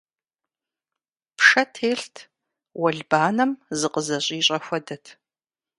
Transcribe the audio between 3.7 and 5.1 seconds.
зыкъызэщӀищӀэ хуэдэт.